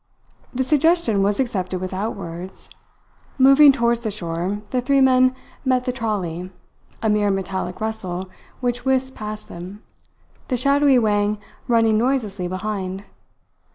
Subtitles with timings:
[0.51, 2.69] The suggestion was accepted without words.
[3.37, 6.51] Moving towards the shore, the three men met the trolley,
[7.03, 8.27] a mere metallic rustle
[8.61, 9.83] which whisked past them,
[10.47, 11.37] the shadowy Wang
[11.67, 13.03] running noiselessly behind.